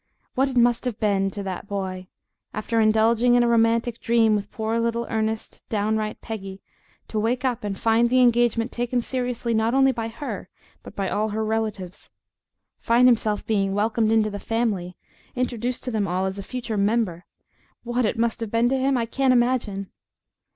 [0.33, 2.07] What it must have been to that boy,
[2.55, 6.59] after indulging in a romantic dream with poor little earnest, downright Peggy,
[7.07, 10.49] to wake up and find the engagement taken seriously not only by her,
[10.81, 12.09] but by all her relatives
[12.79, 14.97] find himself being welcomed into the family,
[15.35, 17.27] introduced to them all as a future member
[17.83, 19.91] what it must have been to him I can't imagine!